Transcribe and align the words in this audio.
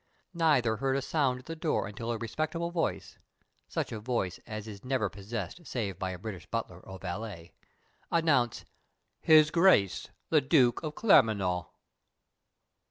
Neither 0.33 0.77
heard 0.77 0.97
a 0.97 1.01
sound 1.03 1.37
at 1.37 1.45
the 1.45 1.55
door 1.55 1.85
until 1.85 2.11
a 2.11 2.17
respectable 2.17 2.71
voice 2.71 3.19
such 3.67 3.91
a 3.91 3.99
voice 3.99 4.39
as 4.47 4.67
is 4.67 4.83
never 4.83 5.09
possessed 5.09 5.67
save 5.67 5.99
by 5.99 6.09
a 6.09 6.17
British 6.17 6.47
butler 6.47 6.79
or 6.79 6.97
valet 6.97 7.53
announced 8.11 8.65
"His 9.19 9.51
Grace 9.51 10.07
the 10.29 10.41
Duke 10.41 10.81
of 10.81 10.95
Claremanagh." 10.95 11.67